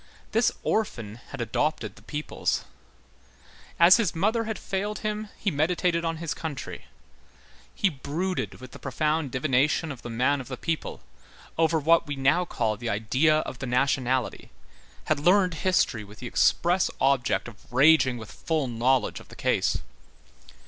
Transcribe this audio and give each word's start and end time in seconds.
This 0.31 0.51
orphan 0.63 1.17
had 1.29 1.41
adopted 1.41 1.95
the 1.95 2.01
peoples. 2.01 2.63
As 3.79 3.97
his 3.97 4.15
mother 4.15 4.45
had 4.45 4.57
failed 4.57 4.97
him, 5.05 5.29
he 5.37 5.51
meditated 5.51 6.03
on 6.03 6.17
his 6.17 6.33
country. 6.33 6.85
He 7.75 7.87
brooded 7.89 8.55
with 8.55 8.71
the 8.71 8.79
profound 8.79 9.29
divination 9.29 9.91
of 9.91 10.01
the 10.01 10.09
man 10.09 10.41
of 10.41 10.47
the 10.47 10.57
people, 10.57 11.01
over 11.55 11.77
what 11.77 12.07
we 12.07 12.15
now 12.15 12.45
call 12.45 12.77
the 12.77 12.89
idea 12.89 13.41
of 13.41 13.59
the 13.59 13.67
nationality, 13.67 14.49
had 15.03 15.19
learned 15.19 15.53
history 15.53 16.03
with 16.03 16.17
the 16.17 16.25
express 16.25 16.89
object 16.99 17.47
of 17.47 17.71
raging 17.71 18.17
with 18.17 18.31
full 18.31 18.65
knowledge 18.67 19.19
of 19.19 19.27
the 19.27 19.35
case. 19.35 19.83